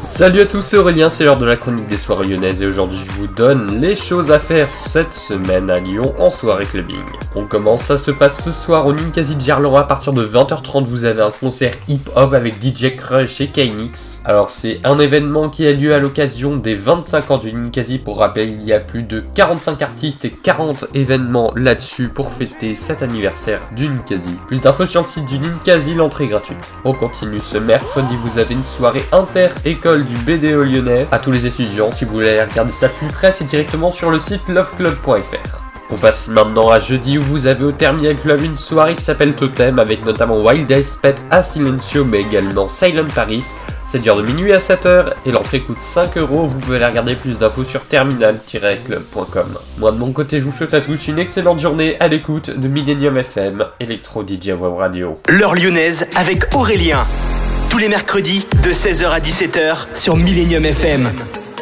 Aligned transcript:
Salut 0.00 0.40
à 0.42 0.46
tous, 0.46 0.62
c'est 0.62 0.76
Aurélien, 0.76 1.10
c'est 1.10 1.24
l'heure 1.24 1.38
de 1.38 1.46
la 1.46 1.56
chronique 1.56 1.88
des 1.88 1.98
soirées 1.98 2.26
lyonnaises 2.26 2.62
et 2.62 2.66
aujourd'hui 2.66 2.98
je 3.04 3.20
vous 3.20 3.26
donne 3.26 3.80
les 3.80 3.94
choses 3.94 4.30
à 4.30 4.38
faire 4.38 4.70
cette 4.70 5.14
semaine 5.14 5.68
à 5.70 5.80
Lyon 5.80 6.14
en 6.18 6.30
soirée 6.30 6.66
clubbing. 6.66 7.02
On 7.34 7.44
commence, 7.44 7.82
ça 7.82 7.96
se 7.96 8.10
passe 8.10 8.44
ce 8.44 8.52
soir 8.52 8.86
au 8.86 8.92
Ninkasi 8.92 9.36
Gerland 9.40 9.76
à 9.76 9.82
partir 9.82 10.12
de 10.12 10.24
20h30 10.24 10.84
vous 10.84 11.06
avez 11.06 11.22
un 11.22 11.30
concert 11.30 11.72
hip-hop 11.88 12.32
avec 12.34 12.54
DJ 12.62 12.94
Crush 12.96 13.40
et 13.40 13.48
Kainix. 13.48 14.20
Alors 14.24 14.50
c'est 14.50 14.80
un 14.84 14.98
événement 14.98 15.48
qui 15.48 15.66
a 15.66 15.72
lieu 15.72 15.92
à 15.92 15.98
l'occasion 15.98 16.56
des 16.56 16.74
25 16.74 17.30
ans 17.30 17.38
du 17.38 17.52
Ninkasi, 17.52 17.98
pour 17.98 18.18
rappel 18.18 18.50
il 18.50 18.62
y 18.62 18.72
a 18.72 18.80
plus 18.80 19.02
de 19.02 19.24
45 19.34 19.82
artistes 19.82 20.24
et 20.24 20.30
40 20.30 20.86
événements 20.94 21.52
là-dessus 21.56 22.08
pour 22.08 22.32
fêter 22.32 22.74
cet 22.76 23.02
anniversaire 23.02 23.60
du 23.74 23.88
Ninkasi. 23.88 24.36
Plus 24.46 24.60
d'infos 24.60 24.86
sur 24.86 25.00
le 25.00 25.06
site 25.06 25.26
du 25.26 25.38
Ninkasi, 25.38 25.94
l'entrée 25.94 26.28
gratuite. 26.28 26.74
On 26.84 26.92
continue 26.92 27.40
ce 27.40 27.58
mercredi, 27.58 28.14
vous 28.22 28.38
avez 28.38 28.54
une 28.54 28.64
soirée 28.64 29.04
inter-école 29.12 29.85
du 29.94 30.16
BDE 30.18 30.72
lyonnais 30.72 31.06
à 31.12 31.18
tous 31.18 31.30
les 31.30 31.46
étudiants. 31.46 31.92
Si 31.92 32.04
vous 32.04 32.14
voulez 32.14 32.42
regarder 32.42 32.72
ça 32.72 32.88
plus 32.88 33.06
près, 33.06 33.30
c'est 33.30 33.44
directement 33.44 33.92
sur 33.92 34.10
le 34.10 34.18
site 34.18 34.48
loveclub.fr. 34.48 35.60
On 35.90 35.96
passe 35.96 36.26
maintenant 36.26 36.68
à 36.70 36.80
jeudi 36.80 37.16
où 37.18 37.22
vous 37.22 37.46
avez 37.46 37.64
au 37.64 37.70
Thermia 37.70 38.12
Club 38.14 38.42
une 38.42 38.56
soirée 38.56 38.96
qui 38.96 39.04
s'appelle 39.04 39.34
Totem 39.34 39.78
avec 39.78 40.04
notamment 40.04 40.40
Wild 40.40 40.68
Ice 40.72 40.98
Pet 41.00 41.14
à 41.30 41.42
Silencio 41.42 42.04
mais 42.04 42.22
également 42.22 42.68
Silent 42.68 43.06
Paris. 43.14 43.44
C'est 43.86 44.00
dure 44.00 44.16
de 44.16 44.22
minuit 44.22 44.52
à 44.52 44.58
7h 44.58 45.12
et 45.24 45.30
l'entrée 45.30 45.60
coûte 45.60 45.80
5 45.80 46.18
euros. 46.18 46.46
Vous 46.46 46.58
pouvez 46.58 46.76
aller 46.76 46.86
regarder 46.86 47.14
plus 47.14 47.38
d'infos 47.38 47.62
sur 47.62 47.84
terminal-club.com. 47.84 49.58
Moi 49.78 49.92
de 49.92 49.98
mon 49.98 50.10
côté, 50.10 50.40
je 50.40 50.44
vous 50.44 50.52
souhaite 50.52 50.74
à 50.74 50.80
tous 50.80 51.06
une 51.06 51.20
excellente 51.20 51.60
journée 51.60 51.96
à 52.00 52.08
l'écoute 52.08 52.50
de 52.50 52.66
Millennium 52.66 53.16
FM, 53.16 53.64
Electro 53.78 54.24
DJ 54.26 54.48
Web 54.48 54.74
Radio. 54.76 55.20
L'heure 55.28 55.54
lyonnaise 55.54 56.08
avec 56.16 56.52
Aurélien 56.52 57.04
tous 57.76 57.82
les 57.82 57.88
mercredis 57.90 58.46
de 58.64 58.70
16h 58.70 59.10
à 59.10 59.20
17h 59.20 59.88
sur 59.92 60.16
Millennium 60.16 60.64
FM. 60.64 61.10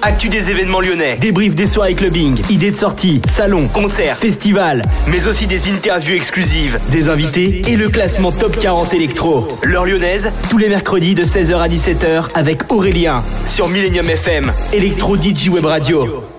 Actu 0.00 0.30
des 0.30 0.50
événements 0.50 0.80
lyonnais, 0.80 1.18
débrief 1.18 1.54
des 1.54 1.66
soirées 1.66 1.94
clubbing, 1.94 2.40
idées 2.48 2.70
de 2.70 2.78
sortie, 2.78 3.20
salons, 3.28 3.68
concerts, 3.68 4.16
festivals, 4.16 4.82
mais 5.08 5.26
aussi 5.26 5.46
des 5.46 5.70
interviews 5.70 6.14
exclusives, 6.14 6.80
des 6.90 7.10
invités 7.10 7.60
et 7.68 7.76
le 7.76 7.90
classement 7.90 8.32
top 8.32 8.58
40 8.58 8.94
électro. 8.94 9.48
L'heure 9.62 9.84
lyonnaise, 9.84 10.32
tous 10.48 10.56
les 10.56 10.70
mercredis 10.70 11.14
de 11.14 11.24
16h 11.24 11.58
à 11.58 11.68
17h 11.68 12.30
avec 12.32 12.72
Aurélien 12.72 13.22
sur 13.44 13.68
Millennium 13.68 14.08
FM, 14.08 14.50
Electro 14.72 15.14
DJ 15.14 15.50
Web 15.50 15.66
Radio. 15.66 16.37